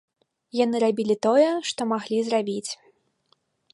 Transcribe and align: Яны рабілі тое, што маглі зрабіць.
Яны 0.59 0.79
рабілі 0.83 1.17
тое, 1.27 1.45
што 1.73 1.81
маглі 1.93 2.17
зрабіць. 2.31 2.71